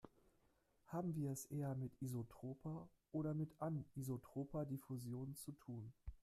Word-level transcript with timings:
Haben 0.87 1.15
wir 1.15 1.29
es 1.29 1.45
eher 1.45 1.75
mit 1.75 1.91
isotroper 2.01 2.89
oder 3.11 3.35
mit 3.35 3.53
anisotroper 3.61 4.65
Diffusion 4.65 5.35
zu 5.35 5.51
tun? 5.51 5.93